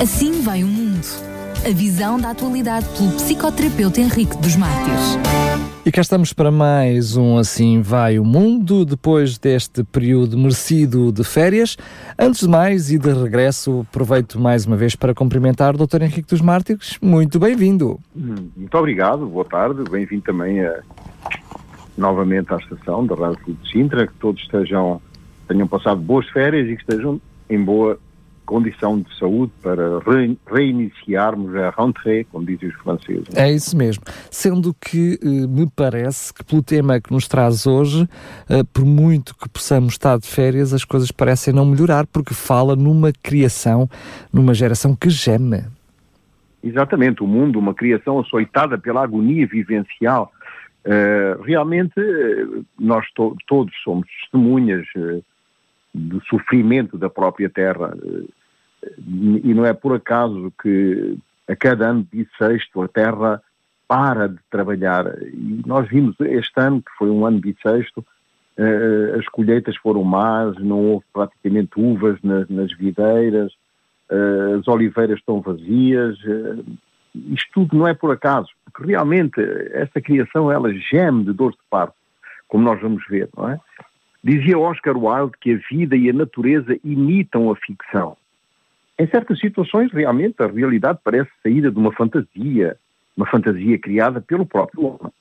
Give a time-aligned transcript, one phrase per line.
[0.00, 1.06] Assim vai o mundo.
[1.66, 5.18] A visão da atualidade pelo psicoterapeuta Henrique dos Mártires.
[5.86, 11.24] E cá estamos para mais um Assim Vai o Mundo, depois deste período merecido de
[11.24, 11.78] férias.
[12.18, 16.02] Antes de mais e de regresso, aproveito mais uma vez para cumprimentar o Dr.
[16.02, 16.98] Henrique dos Mártires.
[17.00, 17.98] Muito bem-vindo.
[18.14, 20.80] Muito obrigado, boa tarde, bem-vindo também a,
[21.96, 25.00] novamente à estação da Rádio de Sintra, que todos estejam,
[25.48, 27.18] tenham passado boas férias e que estejam
[27.48, 27.98] em boa
[28.46, 33.28] condição de saúde para re, reiniciarmos a rentrée, como dizem os franceses.
[33.34, 34.04] É isso mesmo.
[34.30, 38.08] Sendo que eh, me parece que pelo tema que nos traz hoje,
[38.48, 42.74] eh, por muito que possamos estar de férias, as coisas parecem não melhorar, porque fala
[42.76, 43.88] numa criação,
[44.32, 45.64] numa geração que geme.
[46.62, 50.32] Exatamente, o mundo, uma criação açoitada pela agonia vivencial.
[50.84, 51.94] Uh, realmente,
[52.78, 54.86] nós to todos somos testemunhas
[55.96, 57.96] do sofrimento da própria terra.
[58.98, 61.16] E não é por acaso que
[61.48, 63.42] a cada ano bissexto a terra
[63.88, 65.06] para de trabalhar.
[65.22, 68.04] E nós vimos este ano, que foi um ano bissexto,
[68.56, 73.52] eh, as colheitas foram más, não houve praticamente uvas nas, nas videiras,
[74.10, 76.18] eh, as oliveiras estão vazias.
[76.24, 76.62] Eh,
[77.32, 79.40] isto tudo não é por acaso, porque realmente
[79.72, 81.94] esta criação ela geme de dor de parto,
[82.48, 83.60] como nós vamos ver, não é?
[84.22, 88.16] Dizia Oscar Wilde que a vida e a natureza imitam a ficção.
[88.98, 92.76] Em certas situações, realmente, a realidade parece saída de uma fantasia,
[93.16, 95.12] uma fantasia criada pelo próprio homem.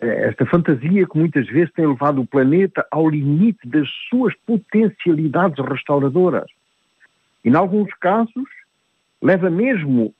[0.00, 5.64] É, esta fantasia que muitas vezes tem levado o planeta ao limite das suas potencialidades
[5.64, 6.50] restauradoras.
[7.44, 8.48] E, em alguns casos,
[9.22, 10.12] leva mesmo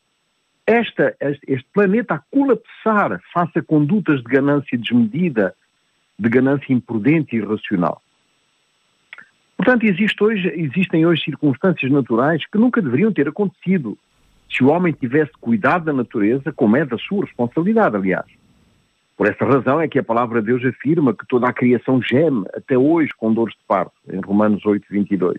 [0.64, 5.52] esta, este planeta a colapsar face a condutas de ganância desmedida,
[6.16, 8.00] de ganância imprudente e irracional.
[9.64, 13.96] Portanto, existe hoje, existem hoje circunstâncias naturais que nunca deveriam ter acontecido
[14.50, 18.26] se o homem tivesse cuidado da natureza, como é da sua responsabilidade, aliás.
[19.16, 22.44] Por essa razão é que a palavra de Deus afirma que toda a criação geme,
[22.52, 25.36] até hoje, com dores de parto, em Romanos 8, 22.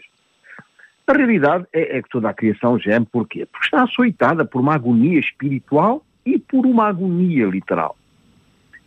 [1.05, 3.45] A realidade é, é que toda a criação geme, porquê?
[3.45, 7.97] Porque está açoitada por uma agonia espiritual e por uma agonia literal.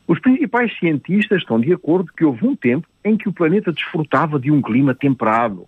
[0.08, 4.38] Os principais cientistas estão de acordo que houve um tempo em que o planeta desfrutava
[4.38, 5.66] de um clima temperado,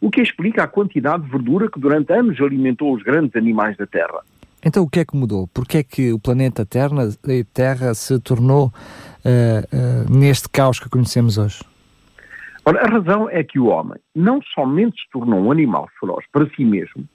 [0.00, 3.86] o que explica a quantidade de verdura que durante anos alimentou os grandes animais da
[3.86, 4.20] Terra.
[4.64, 5.48] Então o que é que mudou?
[5.48, 7.08] Por que é que o planeta Terra,
[7.52, 11.62] Terra se tornou uh, uh, neste caos que conhecemos hoje?
[12.64, 16.48] Ora, a razão é que o homem não somente se tornou um animal feroz para
[16.54, 17.06] si mesmo,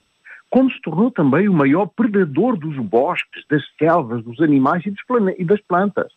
[0.49, 4.93] como se tornou também o maior predador dos bosques, das selvas, dos animais e,
[5.39, 6.11] e das plantas.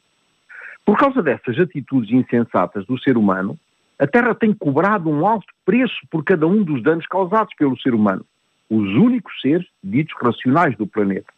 [0.84, 3.58] Por causa dessas atitudes insensatas do ser humano,
[3.98, 7.94] a Terra tem cobrado um alto preço por cada um dos danos causados pelo ser
[7.94, 8.24] humano,
[8.68, 11.32] os únicos seres ditos racionais do planeta.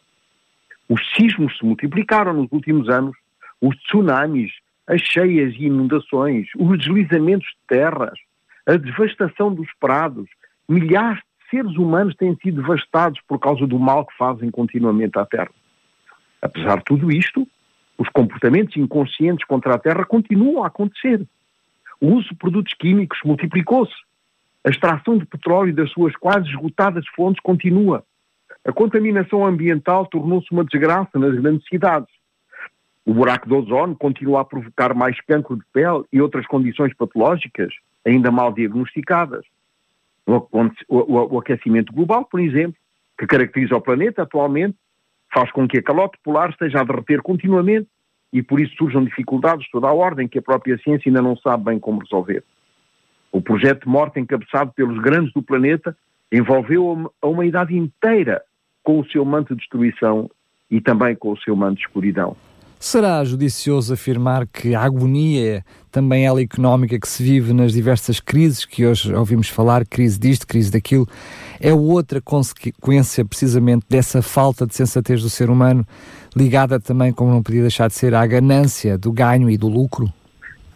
[0.89, 3.15] Os sismos se multiplicaram nos últimos anos,
[3.61, 4.51] os tsunamis,
[4.87, 8.17] as cheias e inundações, os deslizamentos de terras,
[8.65, 10.27] a devastação dos prados,
[10.67, 15.25] milhares de seres humanos têm sido devastados por causa do mal que fazem continuamente à
[15.25, 15.51] Terra.
[16.41, 17.47] Apesar de tudo isto,
[17.97, 21.25] os comportamentos inconscientes contra a Terra continuam a acontecer.
[21.99, 23.93] O uso de produtos químicos multiplicou-se.
[24.65, 28.03] A extração de petróleo das suas quase esgotadas fontes continua.
[28.65, 32.09] A contaminação ambiental tornou-se uma desgraça nas grandes cidades.
[33.05, 37.71] O buraco de ozono continua a provocar mais cancro de pele e outras condições patológicas,
[38.03, 39.45] ainda mal diagnosticadas.
[40.25, 42.75] O aquecimento global, por exemplo,
[43.17, 44.75] que caracteriza o planeta atualmente,
[45.35, 47.87] faz com que a calote polar esteja a derreter continuamente
[48.31, 51.35] e por isso surjam dificuldades de toda a ordem que a própria ciência ainda não
[51.35, 52.43] sabe bem como resolver.
[53.31, 55.95] O projeto de morte encabeçado pelos grandes do planeta
[56.31, 58.41] envolveu a humanidade inteira
[58.81, 60.29] com o seu manto de destruição
[60.71, 62.35] e também com o seu manto de escuridão.
[62.87, 68.63] Será judicioso afirmar que a agonia, também ela económica, que se vive nas diversas crises
[68.63, 71.07] que hoje ouvimos falar, crise disto, crise daquilo,
[71.59, 75.83] é outra consequência precisamente dessa falta de sensatez do ser humano,
[76.37, 80.07] ligada também, como não podia deixar de ser, à ganância do ganho e do lucro?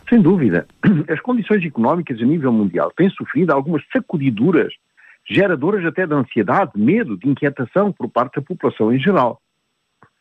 [0.09, 0.65] Sem dúvida.
[1.13, 4.73] As condições económicas a nível mundial têm sofrido algumas sacudiduras,
[5.29, 9.39] geradoras até de ansiedade, medo, de inquietação por parte da população em geral.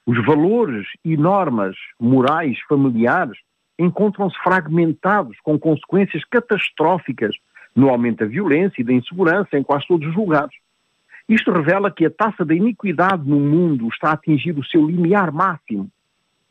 [0.09, 3.37] Os valores e normas morais familiares
[3.79, 7.37] encontram-se fragmentados, com consequências catastróficas
[7.77, 10.57] no aumento da violência e da insegurança em quase todos os lugares.
[11.29, 15.31] Isto revela que a taxa da iniquidade no mundo está a atingir o seu limiar
[15.31, 15.91] máximo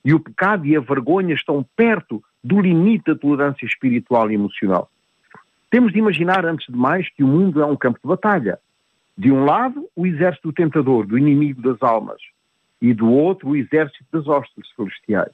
[0.05, 4.87] e o pecado e a vergonha estão perto do limite da tolerância espiritual e emocional.
[5.71, 8.59] Temos de imaginar, antes de mais, que o mundo é um campo de batalha.
[9.17, 12.21] De um lado, o exército tentador, do inimigo das almas,
[12.81, 15.31] e do outro, o exército das hostes celestiais.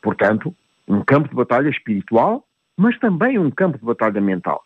[0.00, 0.54] Portanto,
[0.86, 2.44] um campo de batalha espiritual,
[2.76, 4.62] mas também um campo de batalha mental.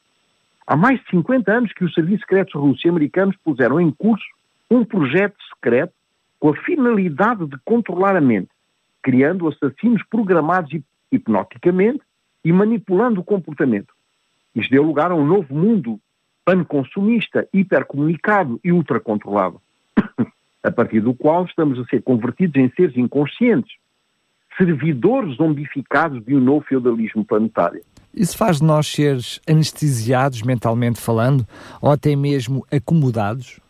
[0.67, 4.26] Há mais de 50 anos que os serviços secretos russos e americanos puseram em curso
[4.70, 5.93] um projeto secreto
[6.38, 8.50] com a finalidade de controlar a mente,
[9.02, 10.70] criando assassinos programados
[11.11, 12.00] hipnoticamente
[12.44, 13.93] e manipulando o comportamento.
[14.55, 16.00] Isto deu lugar a um novo mundo
[16.44, 19.61] panconsumista, hipercomunicado e ultracontrolado,
[20.62, 23.73] a partir do qual estamos a ser convertidos em seres inconscientes,
[24.57, 27.83] servidores zombificados de um novo feudalismo planetário.
[28.15, 31.47] Isso faz de nós seres anestesiados mentalmente falando,
[31.81, 33.61] ou até mesmo acomodados?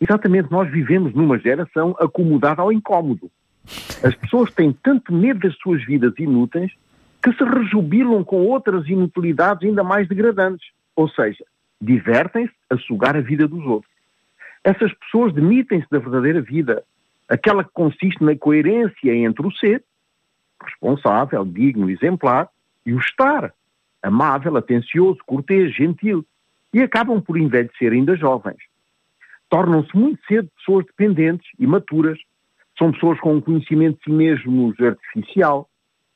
[0.00, 3.30] Exatamente, nós vivemos numa geração acomodada ao incómodo.
[4.04, 6.70] As pessoas têm tanto medo das suas vidas inúteis
[7.22, 10.68] que se rejubilam com outras inutilidades ainda mais degradantes.
[10.94, 11.44] Ou seja,
[11.80, 13.95] divertem-se a sugar a vida dos outros.
[14.66, 16.82] Essas pessoas demitem-se da verdadeira vida,
[17.28, 19.84] aquela que consiste na coerência entre o ser,
[20.60, 22.48] responsável, digno, exemplar,
[22.84, 23.54] e o estar,
[24.02, 26.26] amável, atencioso, cortês, gentil,
[26.74, 28.58] e acabam por envelhecer ainda jovens.
[29.48, 32.18] Tornam-se muito cedo pessoas dependentes, imaturas,
[32.76, 35.70] são pessoas com um conhecimento de si mesmos artificial,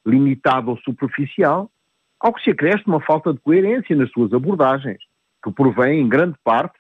[0.05, 1.71] limitado ou superficial,
[2.19, 4.99] ao que se acresce uma falta de coerência nas suas abordagens,
[5.41, 6.80] que provém em grande parte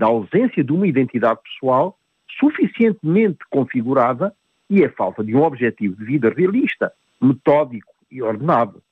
[0.00, 1.94] da ausência de uma identidade pessoal
[2.38, 4.34] suficientemente configurada
[4.70, 8.82] e a falta de um objetivo de vida realista, metódico e ordenado.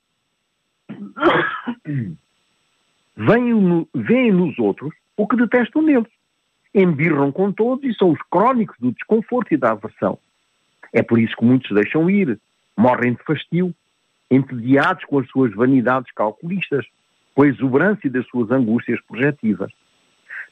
[3.16, 6.12] Veem nos outros o que detestam neles.
[6.74, 10.18] Embirram com todos e são os crónicos do desconforto e da aversão.
[10.92, 12.38] É por isso que muitos deixam ir,
[12.76, 13.74] morrem de fastio,
[14.30, 16.84] entediados com as suas vanidades calculistas,
[17.34, 19.72] com a exuberância das suas angústias projetivas.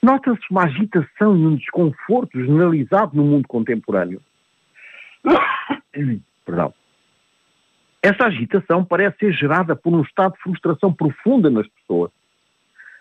[0.03, 4.21] Nota-se uma agitação e um desconforto generalizado no mundo contemporâneo.
[6.45, 6.73] Perdão.
[8.03, 12.13] Essa agitação parece ser gerada por um estado de frustração profunda nas pessoas.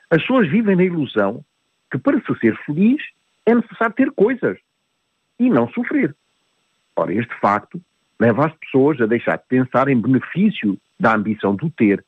[0.10, 1.44] As pessoas vivem na ilusão
[1.92, 3.02] que para se ser feliz
[3.46, 4.58] é necessário ter coisas
[5.40, 6.16] e não sofrer.
[6.96, 7.80] Ora, este facto
[8.20, 12.04] leva as pessoas a deixar de pensar em benefício da ambição do ter.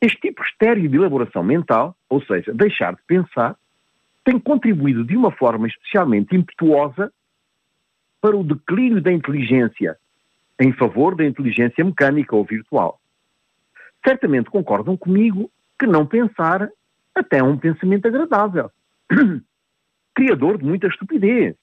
[0.00, 3.56] Este tipo estéreo de elaboração mental, ou seja, deixar de pensar,
[4.24, 7.12] tem contribuído de uma forma especialmente impetuosa
[8.20, 9.96] para o declínio da inteligência
[10.60, 13.00] em favor da inteligência mecânica ou virtual.
[14.06, 16.68] Certamente concordam comigo que não pensar
[17.14, 18.70] até é um pensamento agradável,
[20.14, 21.56] criador de muita estupidez.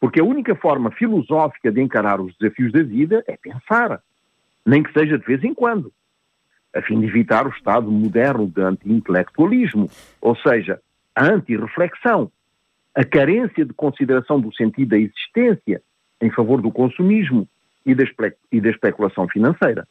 [0.00, 4.02] Porque a única forma filosófica de encarar os desafios da vida é pensar,
[4.66, 5.92] nem que seja de vez em quando,
[6.74, 9.88] a fim de evitar o estado moderno de anti-intelectualismo,
[10.20, 10.80] ou seja,
[11.14, 12.30] a anti-reflexão,
[12.94, 15.82] a carência de consideração do sentido da existência
[16.20, 17.48] em favor do consumismo
[17.84, 18.04] e da,
[18.52, 19.86] e da especulação financeira.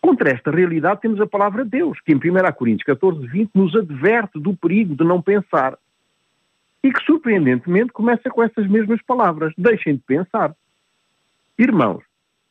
[0.00, 3.74] Contra esta realidade temos a palavra de Deus, que em 1 Coríntios 14, 20 nos
[3.74, 5.76] adverte do perigo de não pensar
[6.82, 10.54] e que, surpreendentemente, começa com essas mesmas palavras: deixem de pensar.
[11.58, 12.04] Irmãos,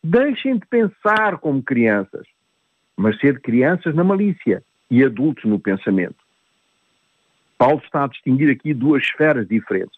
[0.03, 2.27] deixem de pensar como crianças,
[2.97, 4.61] mas ser crianças na malícia
[4.91, 6.26] e adultos no pensamento.
[7.57, 9.97] Paulo está a distinguir aqui duas esferas diferentes,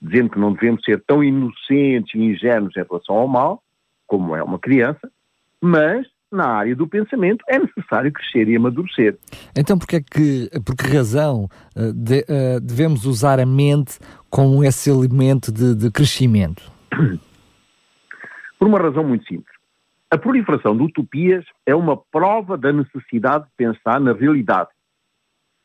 [0.00, 3.62] dizendo que não devemos ser tão inocentes e ingênuos em relação ao mal,
[4.06, 5.10] como é uma criança,
[5.60, 9.16] mas na área do pensamento é necessário crescer e amadurecer.
[9.56, 14.64] Então, porque é que, por que razão eh, de, uh, devemos usar a mente como
[14.64, 16.70] esse elemento de, de crescimento?
[18.58, 19.54] Por uma razão muito simples.
[20.10, 24.70] A proliferação de utopias é uma prova da necessidade de pensar na realidade,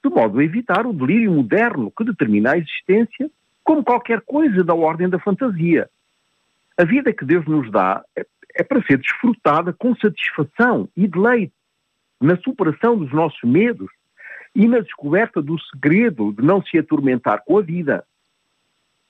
[0.04, 3.30] de modo a evitar o delírio moderno que determina a existência
[3.64, 5.90] como qualquer coisa da ordem da fantasia.
[6.78, 8.26] A vida que Deus nos dá é
[8.60, 11.54] é para ser desfrutada com satisfação e deleite
[12.20, 13.90] na superação dos nossos medos
[14.54, 18.04] e na descoberta do segredo de não se atormentar com a vida.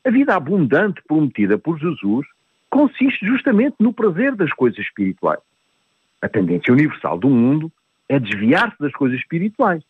[0.05, 2.27] A vida abundante prometida por Jesus
[2.69, 5.39] consiste justamente no prazer das coisas espirituais.
[6.21, 7.71] A tendência universal do mundo
[8.07, 9.83] é desviar-se das coisas espirituais.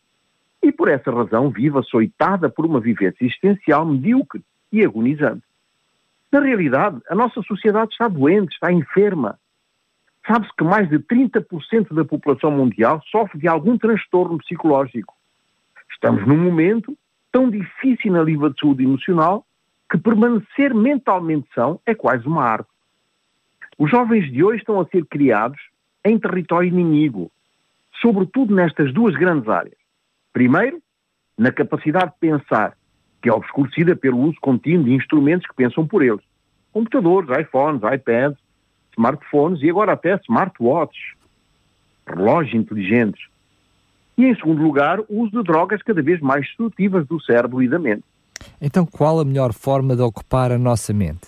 [0.62, 5.44] E por essa razão vive açoitada por uma vivência existencial medíocre e agonizante.
[6.32, 9.40] Na realidade, a nossa sociedade está doente, está enferma.
[10.28, 15.16] Sabe-se que mais de 30% da população mundial sofre de algum transtorno psicológico.
[15.92, 16.96] Estamos num momento
[17.32, 19.46] tão difícil na nível de saúde emocional
[19.90, 22.70] que permanecer mentalmente são é quase uma arte.
[23.78, 25.60] Os jovens de hoje estão a ser criados
[26.06, 27.32] em território inimigo,
[28.02, 29.79] sobretudo nestas duas grandes áreas.
[30.34, 30.82] Primeiro,
[31.38, 32.78] na capacidade de pensar,
[33.22, 36.24] que é obscurecida pelo uso contínuo de instrumentos que pensam por eles.
[36.72, 38.38] Computadores, iPhones, iPads,
[38.94, 41.14] smartphones e agora até smartwatches,
[42.06, 43.28] relógios inteligentes.
[44.18, 47.70] E, em segundo lugar, o uso de drogas cada vez mais destrutivas do cérebro e
[47.70, 48.04] da mente.
[48.62, 51.28] Então, qual a melhor forma de ocupar a nossa mente?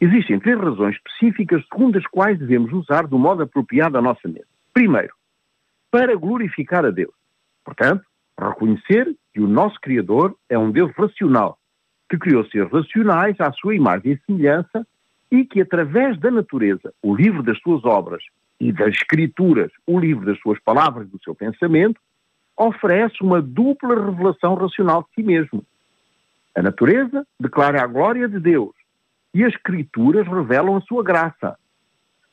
[0.00, 4.46] Existem três razões específicas segundo as quais devemos usar do modo apropriado a nossa mente.
[4.72, 5.14] Primeiro,
[5.90, 7.14] para glorificar a Deus.
[7.64, 8.04] Portanto,
[8.50, 11.58] reconhecer que o nosso Criador é um Deus racional,
[12.08, 14.86] que criou seres racionais à sua imagem e semelhança
[15.30, 18.22] e que, através da natureza, o livro das suas obras
[18.60, 22.00] e das Escrituras, o livro das suas palavras, do seu pensamento,
[22.56, 25.64] oferece uma dupla revelação racional de si mesmo.
[26.54, 28.74] A natureza declara a glória de Deus
[29.34, 31.56] e as Escrituras revelam a sua graça.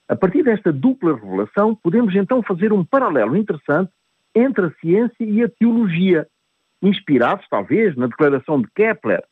[0.07, 3.91] A partir desta dupla revelação, podemos então fazer um paralelo interessante
[4.35, 6.27] entre a ciência e a teologia,
[6.81, 9.23] inspirados talvez na declaração de Kepler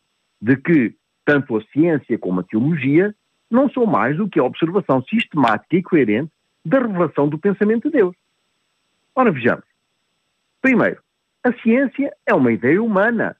[0.42, 3.14] de que tanto a ciência como a teologia
[3.50, 6.32] não são mais do que a observação sistemática e coerente
[6.64, 8.16] da revelação do pensamento de Deus.
[9.16, 9.64] Ora, vejamos.
[10.62, 11.02] Primeiro,
[11.44, 13.36] a ciência é uma ideia humana,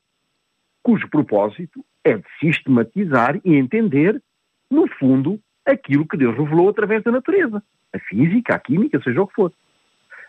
[0.82, 4.22] cujo propósito é de sistematizar e entender,
[4.72, 7.62] no fundo, aquilo que Deus revelou através da natureza,
[7.94, 9.52] a física, a química, seja o que for.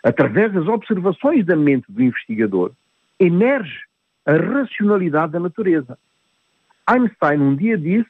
[0.03, 2.71] Através das observações da mente do investigador,
[3.19, 3.83] emerge
[4.25, 5.97] a racionalidade da natureza.
[6.87, 8.09] Einstein um dia disse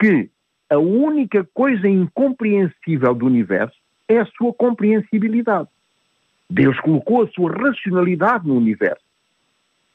[0.00, 0.30] que
[0.70, 5.68] a única coisa incompreensível do universo é a sua compreensibilidade.
[6.50, 9.02] Deus colocou a sua racionalidade no universo.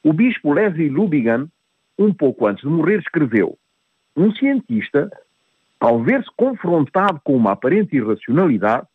[0.03, 1.48] O bispo Leslie Lubigan,
[1.98, 3.58] um pouco antes de morrer, escreveu:
[4.15, 5.10] Um cientista,
[5.80, 8.88] ao ver-se confrontado com uma aparente irracionalidade,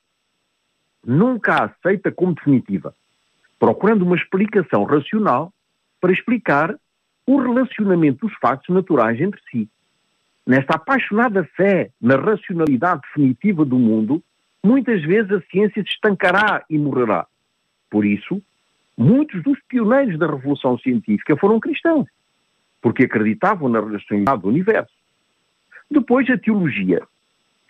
[1.05, 2.95] nunca a aceita como definitiva,
[3.59, 5.53] procurando uma explicação racional
[6.01, 6.75] para explicar
[7.27, 9.69] o relacionamento dos factos naturais entre si.
[10.47, 14.23] Nesta apaixonada fé na racionalidade definitiva do mundo,
[14.65, 17.27] muitas vezes a ciência se estancará e morrerá.
[17.91, 18.43] Por isso,
[18.97, 22.09] muitos dos pioneiros da revolução científica foram cristãos,
[22.81, 24.95] porque acreditavam na racionalidade do universo.
[25.91, 27.03] Depois, a teologia,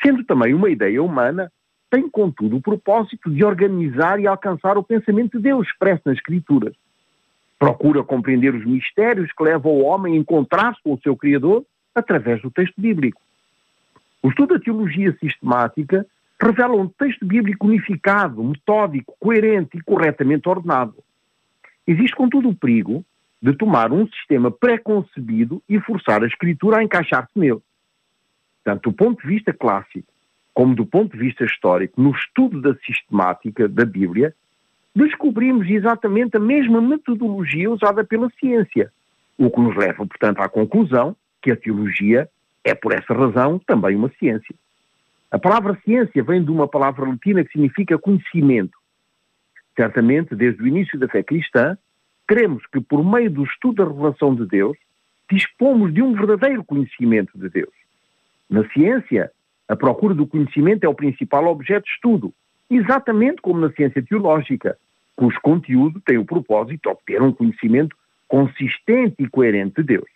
[0.00, 1.50] sendo também uma ideia humana,
[1.90, 6.74] tem, contudo, o propósito de organizar e alcançar o pensamento de Deus expresso nas Escrituras.
[7.58, 11.64] Procura compreender os mistérios que levam o homem a encontrar-se com o seu Criador
[11.94, 13.20] através do texto bíblico.
[14.22, 16.06] O estudo da teologia sistemática
[16.40, 20.94] revela um texto bíblico unificado, metódico, coerente e corretamente ordenado.
[21.86, 23.04] Existe, contudo, o perigo
[23.40, 27.62] de tomar um sistema pré-concebido e forçar a escritura a encaixar-se nele.
[28.62, 30.06] Tanto do ponto de vista clássico
[30.58, 34.34] como do ponto de vista histórico, no estudo da sistemática da Bíblia,
[34.92, 38.92] descobrimos exatamente a mesma metodologia usada pela ciência,
[39.38, 42.28] o que nos leva, portanto, à conclusão que a teologia
[42.64, 44.52] é, por essa razão, também uma ciência.
[45.30, 48.76] A palavra ciência vem de uma palavra latina que significa conhecimento.
[49.76, 51.78] Certamente, desde o início da fé cristã,
[52.26, 54.76] cremos que, por meio do estudo da revelação de Deus,
[55.30, 57.72] dispomos de um verdadeiro conhecimento de Deus.
[58.50, 59.30] Na ciência,
[59.68, 62.32] a procura do conhecimento é o principal objeto de estudo,
[62.70, 64.78] exatamente como na ciência teológica,
[65.14, 67.94] cujo conteúdo tem o propósito de obter um conhecimento
[68.26, 70.08] consistente e coerente de Deus.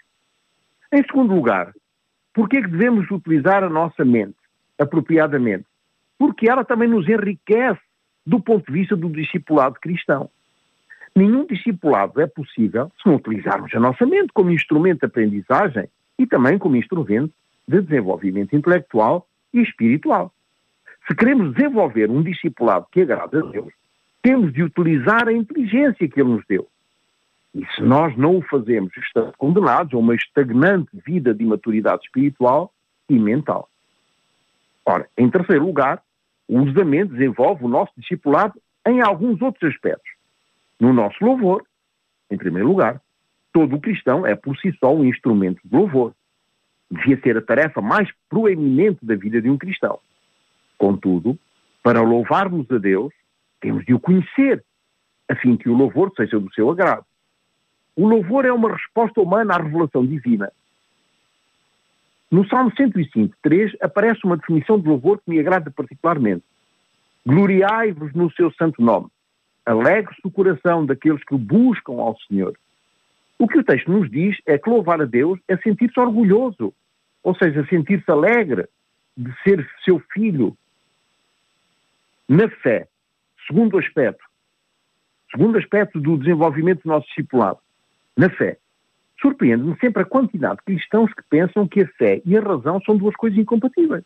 [0.92, 1.72] Em segundo lugar,
[2.32, 4.36] por que devemos utilizar a nossa mente
[4.78, 5.66] apropriadamente?
[6.18, 7.80] Porque ela também nos enriquece
[8.24, 10.30] do ponto de vista do discipulado cristão.
[11.14, 16.26] Nenhum discipulado é possível se não utilizarmos a nossa mente como instrumento de aprendizagem e
[16.26, 17.32] também como instrumento
[17.68, 20.32] de desenvolvimento intelectual e espiritual.
[21.06, 23.72] Se queremos desenvolver um discipulado que agrada a Deus,
[24.22, 26.68] temos de utilizar a inteligência que Ele nos deu.
[27.54, 32.72] E se nós não o fazemos, estamos condenados a uma estagnante vida de imaturidade espiritual
[33.08, 33.68] e mental.
[34.86, 36.02] Ora, em terceiro lugar,
[36.48, 40.10] o mente desenvolve o nosso discipulado em alguns outros aspectos.
[40.80, 41.64] No nosso louvor,
[42.30, 43.00] em primeiro lugar,
[43.52, 46.14] todo cristão é por si só um instrumento de louvor.
[46.92, 49.98] Devia ser a tarefa mais proeminente da vida de um cristão.
[50.76, 51.38] Contudo,
[51.82, 53.14] para louvarmos a Deus,
[53.62, 54.62] temos de o conhecer,
[55.26, 57.06] a fim que o louvor seja do seu agrado.
[57.96, 60.52] O louvor é uma resposta humana à revelação divina.
[62.30, 66.44] No Salmo 105, 3, aparece uma definição de louvor que me agrada particularmente.
[67.24, 69.08] Gloriai-vos no seu santo nome.
[69.64, 72.54] Alegre-se o coração daqueles que buscam ao Senhor.
[73.38, 76.74] O que o texto nos diz é que louvar a Deus é sentir-se orgulhoso,
[77.22, 78.68] ou seja, sentir-se alegre
[79.16, 80.56] de ser seu filho.
[82.28, 82.88] Na fé,
[83.46, 84.24] segundo aspecto,
[85.30, 87.58] segundo aspecto do desenvolvimento do nosso discipulado,
[88.16, 88.58] na fé.
[89.20, 92.96] Surpreende-me sempre a quantidade de cristãos que pensam que a fé e a razão são
[92.96, 94.04] duas coisas incompatíveis.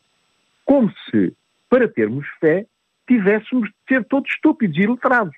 [0.65, 1.35] Como se,
[1.71, 2.67] para termos fé,
[3.09, 5.35] tivéssemos de ser todos estúpidos e letrados.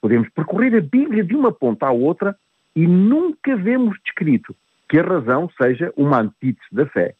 [0.00, 2.36] Podemos percorrer a Bíblia de uma ponta à outra
[2.74, 4.56] e nunca vemos descrito
[4.90, 7.14] que a razão seja uma antítese da fé.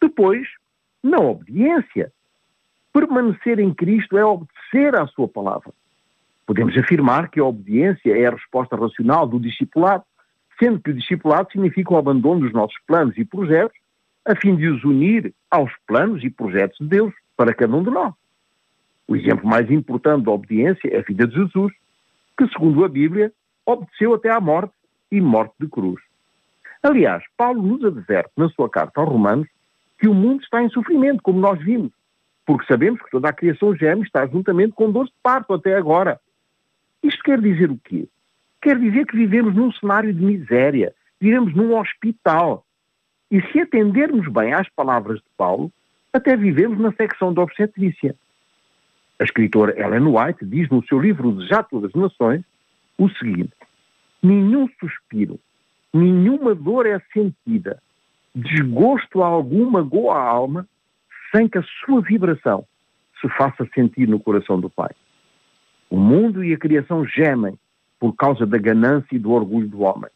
[0.00, 0.46] Depois,
[1.02, 2.12] na obediência.
[2.92, 5.72] Permanecer em Cristo é obedecer à sua palavra.
[6.46, 10.04] Podemos afirmar que a obediência é a resposta racional do discipulado,
[10.60, 13.76] sendo que o discipulado significa o abandono dos nossos planos e projetos,
[14.24, 17.90] a fim de os unir aos planos e projetos de Deus para cada um de
[17.90, 18.14] nós.
[19.08, 21.72] O exemplo mais importante da obediência é a vida de Jesus,
[22.38, 23.32] que, segundo a Bíblia,
[23.64, 24.72] obedeceu até à morte
[25.10, 26.05] e morte de cruz.
[26.86, 29.48] Aliás, Paulo nos adverte na sua carta aos Romanos
[29.98, 31.90] que o mundo está em sofrimento, como nós vimos,
[32.46, 36.20] porque sabemos que toda a criação geme está juntamente com dores de parto até agora.
[37.02, 38.08] Isto quer dizer o quê?
[38.62, 42.64] Quer dizer que vivemos num cenário de miséria, vivemos num hospital.
[43.32, 45.72] E se atendermos bem às palavras de Paulo,
[46.12, 48.14] até vivemos na secção da obstetrícia.
[49.18, 52.44] A escritora Ellen White diz no seu livro Desato das Nações
[52.96, 53.54] o seguinte:
[54.22, 55.40] Nenhum suspiro,
[55.96, 57.80] nenhuma dor é sentida,
[58.34, 60.68] desgosto algum magoa a alma,
[61.34, 62.64] sem que a sua vibração
[63.20, 64.90] se faça sentir no coração do Pai.
[65.90, 67.58] O mundo e a criação gemem
[67.98, 70.10] por causa da ganância e do orgulho do homem.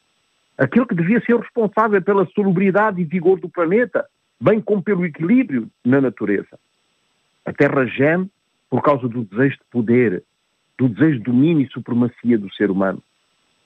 [0.58, 4.06] Aquele que devia ser responsável pela salubridade e vigor do planeta,
[4.40, 6.58] bem como pelo equilíbrio na natureza.
[7.46, 8.30] A Terra geme
[8.68, 10.22] por causa do desejo de poder,
[10.78, 13.02] do desejo de domínio e supremacia do ser humano.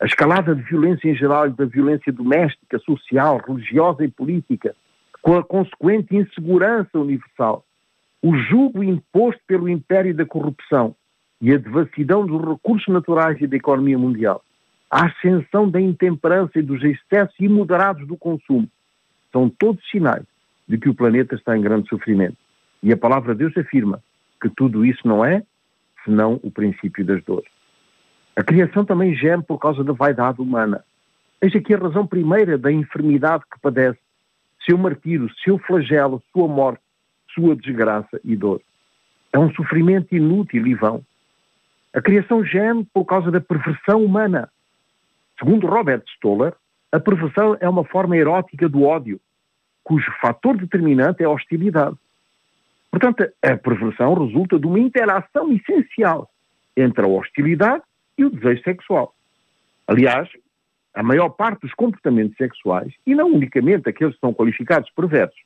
[0.01, 4.75] A escalada de violência em geral e da violência doméstica, social, religiosa e política,
[5.23, 7.65] com a consequente insegurança universal,
[8.21, 10.95] o jugo imposto pelo império da corrupção
[11.41, 14.43] e a devassidão dos recursos naturais e da economia mundial,
[14.91, 18.69] a ascensão da intemperança e dos excessos imoderados do consumo,
[19.33, 20.25] são todos sinais
[20.69, 22.37] de que o planeta está em grande sofrimento.
[22.83, 24.03] E a palavra de Deus afirma
[24.41, 25.43] que tudo isso não é
[26.05, 27.54] senão o princípio das dores.
[28.37, 30.85] A criação também geme por causa da vaidade humana.
[31.41, 33.99] Eis aqui a razão primeira da enfermidade que padece,
[34.65, 36.83] seu martírio, seu flagelo, sua morte,
[37.33, 38.61] sua desgraça e dor.
[39.33, 41.05] É um sofrimento inútil e vão.
[41.93, 44.49] A criação geme por causa da perversão humana.
[45.39, 46.55] Segundo Robert Stoller,
[46.91, 49.21] a perversão é uma forma erótica do ódio,
[49.83, 51.97] cujo fator determinante é a hostilidade.
[52.91, 56.31] Portanto, a perversão resulta de uma interação essencial
[56.77, 57.83] entre a hostilidade
[58.17, 59.15] e o desejo sexual.
[59.87, 60.29] Aliás,
[60.95, 65.41] a maior parte dos comportamentos sexuais, e não unicamente aqueles que são qualificados perversos,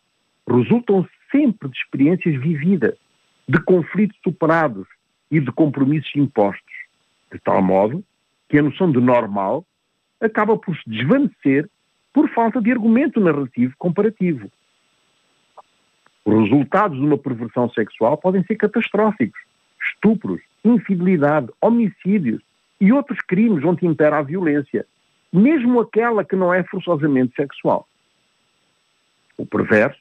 [0.48, 2.96] resultam sempre de experiências vividas,
[3.48, 4.86] de conflitos superados
[5.30, 6.74] e de compromissos impostos,
[7.32, 8.04] de tal modo
[8.48, 9.64] que a noção de normal
[10.20, 11.68] acaba por se desvanecer
[12.12, 14.50] por falta de argumento narrativo comparativo.
[16.24, 19.40] Os resultados de uma perversão sexual podem ser catastróficos.
[19.82, 22.42] Estupros, infidelidade, homicídios
[22.80, 24.86] e outros crimes onde impera a violência,
[25.32, 27.86] mesmo aquela que não é forçosamente sexual.
[29.36, 30.00] O perverso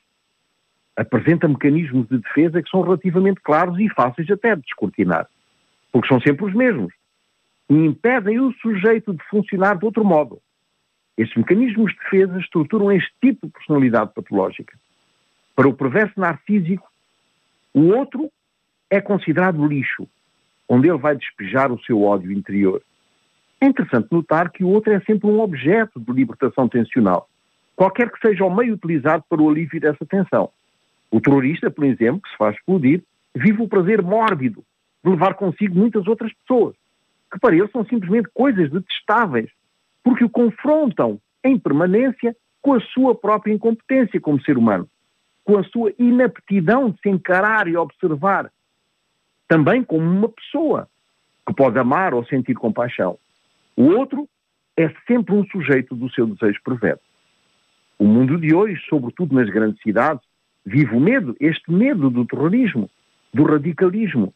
[0.96, 5.28] apresenta mecanismos de defesa que são relativamente claros e fáceis até de descortinar,
[5.92, 6.94] porque são sempre os mesmos
[7.70, 10.42] e impedem o sujeito de funcionar de outro modo.
[11.18, 14.78] Estes mecanismos de defesa estruturam este tipo de personalidade patológica.
[15.56, 16.88] Para o perverso narcísico,
[17.74, 18.32] o outro
[18.90, 20.08] é considerado lixo,
[20.68, 22.82] onde ele vai despejar o seu ódio interior.
[23.60, 27.28] É interessante notar que o outro é sempre um objeto de libertação tensional,
[27.76, 30.50] qualquer que seja o meio utilizado para o alívio dessa tensão.
[31.10, 33.04] O terrorista, por exemplo, que se faz explodir,
[33.36, 34.64] vive o prazer mórbido
[35.04, 36.76] de levar consigo muitas outras pessoas,
[37.32, 39.50] que para ele são simplesmente coisas detestáveis,
[40.04, 44.88] porque o confrontam em permanência com a sua própria incompetência como ser humano
[45.48, 48.52] com a sua inaptidão de se encarar e observar
[49.48, 50.88] também como uma pessoa
[51.46, 53.18] que pode amar ou sentir compaixão.
[53.76, 54.28] O outro
[54.76, 57.04] é sempre um sujeito do seu desejo perverso.
[57.98, 60.24] O mundo de hoje, sobretudo nas grandes cidades,
[60.66, 62.90] vive o medo, este medo do terrorismo,
[63.34, 64.34] do radicalismo.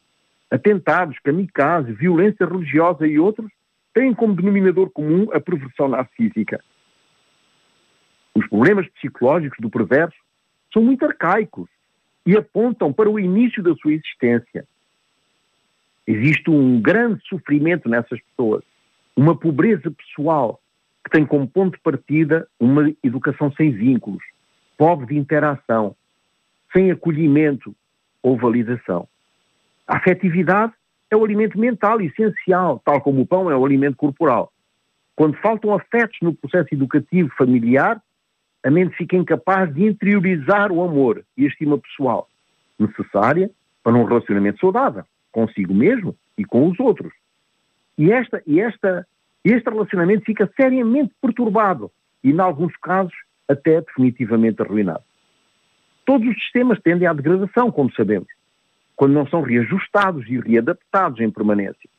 [0.49, 3.51] Atentados, kamikaze, violência religiosa e outros
[3.93, 6.63] têm como denominador comum a perversão narcísica.
[8.33, 10.17] Os problemas psicológicos do perverso
[10.73, 11.69] são muito arcaicos
[12.25, 14.65] e apontam para o início da sua existência.
[16.07, 18.63] Existe um grande sofrimento nessas pessoas,
[19.15, 20.59] uma pobreza pessoal
[21.03, 24.23] que tem como ponto de partida uma educação sem vínculos,
[24.77, 25.95] pobre de interação,
[26.71, 27.75] sem acolhimento
[28.21, 29.07] ou validação.
[29.87, 30.73] A afetividade
[31.09, 34.51] é o alimento mental essencial, tal como o pão é o alimento corporal.
[35.15, 38.01] quando faltam afetos no processo educativo familiar,
[38.63, 42.27] a mente fica incapaz de interiorizar o amor e a estima pessoal
[42.79, 43.51] necessária
[43.83, 47.13] para um relacionamento saudável, consigo mesmo e com os outros.
[47.97, 49.07] E, esta, e esta,
[49.43, 51.91] este relacionamento fica seriamente perturbado
[52.23, 53.13] e, em alguns casos,
[53.47, 55.03] até definitivamente arruinado.
[56.05, 58.27] Todos os sistemas tendem à degradação, como sabemos,
[58.95, 61.89] quando não são reajustados e readaptados em permanência.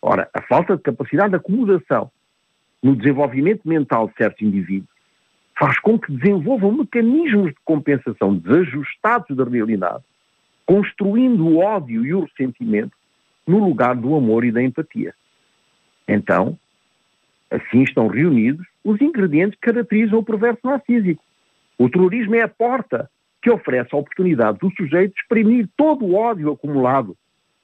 [0.00, 2.10] Ora, a falta de capacidade de acomodação
[2.82, 4.90] no desenvolvimento mental de certos indivíduos
[5.58, 10.02] faz com que desenvolvam mecanismos de compensação desajustados da realidade,
[10.66, 12.96] construindo o ódio e o ressentimento
[13.46, 15.14] no lugar do amor e da empatia.
[16.06, 16.58] Então,
[17.50, 21.22] assim estão reunidos os ingredientes que caracterizam o perverso narcísico.
[21.78, 23.10] O terrorismo é a porta
[23.42, 27.16] que oferece a oportunidade do sujeito de exprimir todo o ódio acumulado,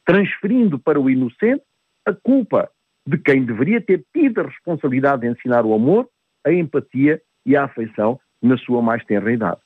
[0.04, 1.62] transferindo para o inocente
[2.04, 2.70] a culpa
[3.06, 6.08] de quem deveria ter tido a responsabilidade de ensinar o amor,
[6.44, 9.60] a empatia e a afeição na sua mais tenra idade.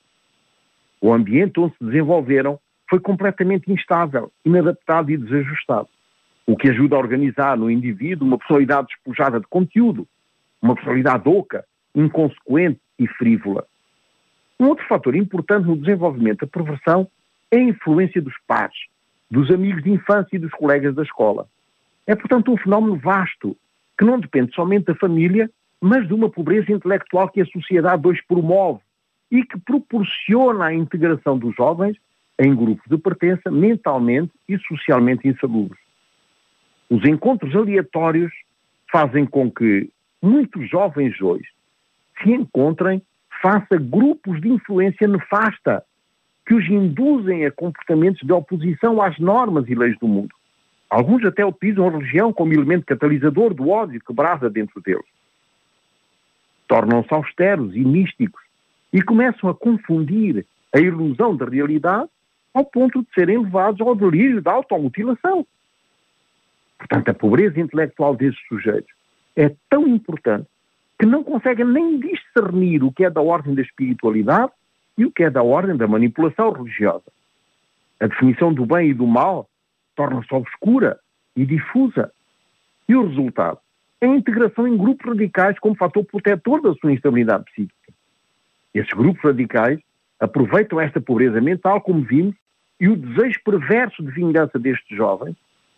[1.00, 5.88] O ambiente onde se desenvolveram foi completamente instável, inadaptado e desajustado,
[6.46, 10.06] o que ajuda a organizar no indivíduo uma personalidade despojada de conteúdo,
[10.60, 11.64] uma personalidade oca,
[11.94, 13.66] inconsequente e frívola.
[14.58, 17.08] Um outro fator importante no desenvolvimento da perversão
[17.50, 18.72] é a influência dos pais,
[19.30, 21.46] dos amigos de infância e dos colegas da escola.
[22.06, 23.56] É, portanto, um fenómeno vasto,
[23.98, 28.22] que não depende somente da família, mas de uma pobreza intelectual que a sociedade hoje
[28.26, 28.80] promove
[29.30, 31.96] e que proporciona a integração dos jovens
[32.42, 35.80] em grupos de pertença mentalmente e socialmente insalubres.
[36.90, 38.32] Os encontros aleatórios
[38.90, 39.88] fazem com que
[40.20, 41.48] muitos jovens hoje
[42.20, 43.00] se encontrem
[43.40, 45.84] face a grupos de influência nefasta
[46.44, 50.34] que os induzem a comportamentos de oposição às normas e leis do mundo.
[50.90, 55.06] Alguns até utilizam a religião como elemento catalisador do ódio que brasa dentro deles.
[56.66, 58.42] Tornam-se austeros e místicos
[58.92, 62.10] e começam a confundir a ilusão da realidade
[62.54, 65.46] ao ponto de serem levados ao delírio da automutilação.
[66.78, 68.92] Portanto, a pobreza intelectual desses sujeitos
[69.36, 70.46] é tão importante
[70.98, 74.52] que não conseguem nem discernir o que é da ordem da espiritualidade
[74.96, 77.04] e o que é da ordem da manipulação religiosa.
[78.00, 79.48] A definição do bem e do mal
[79.94, 80.98] torna-se obscura
[81.36, 82.12] e difusa.
[82.88, 83.58] E o resultado
[84.00, 87.92] é a integração em grupos radicais como fator protetor da sua instabilidade psíquica.
[88.74, 89.80] Esses grupos radicais
[90.18, 92.34] aproveitam esta pobreza mental, como vimos,
[92.82, 95.36] e o desejo perverso de vingança destes jovens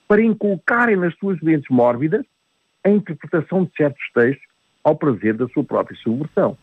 [0.09, 2.25] para inculcarem nas suas mentes mórbidas
[2.83, 4.49] a interpretação de certos textos
[4.83, 6.57] ao prazer da sua própria subversão.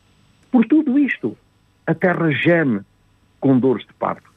[0.52, 1.38] Por tudo isto,
[1.86, 2.82] a terra geme
[3.40, 4.32] com dores de parto.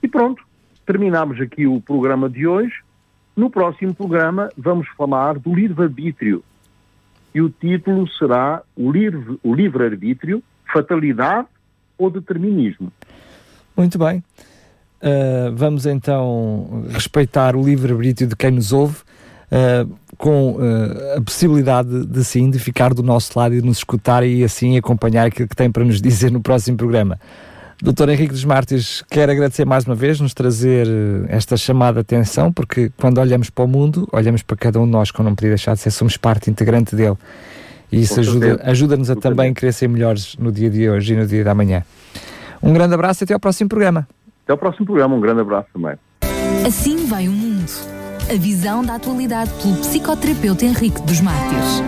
[0.00, 0.44] E pronto,
[0.86, 2.76] terminamos aqui o programa de hoje.
[3.34, 6.44] No próximo programa vamos falar do livre-arbítrio.
[7.34, 10.40] E o título será O livre-arbítrio,
[10.72, 11.48] fatalidade
[11.98, 12.92] ou determinismo.
[13.76, 14.22] Muito bem.
[15.02, 18.98] Uh, vamos então respeitar o livre-arbítrio de quem nos ouve,
[19.50, 23.78] uh, com uh, a possibilidade de sim, de ficar do nosso lado e de nos
[23.78, 27.18] escutar e assim acompanhar aquilo que tem para nos dizer no próximo programa.
[27.82, 30.86] Doutor Henrique dos Mártires, quero agradecer mais uma vez nos trazer
[31.28, 35.10] esta chamada atenção, porque quando olhamos para o mundo, olhamos para cada um de nós,
[35.10, 37.16] que não podia deixar de ser, somos parte integrante dele.
[37.90, 41.26] E isso ajuda-nos ajuda a também querer ser melhores no dia de hoje e no
[41.26, 41.82] dia da manhã.
[42.62, 44.06] Um grande abraço e até ao próximo programa.
[44.44, 45.96] Até ao próximo programa, um grande abraço também.
[46.66, 47.70] Assim vai o mundo.
[48.30, 51.82] A visão da atualidade pelo psicoterapeuta Henrique dos Mártires.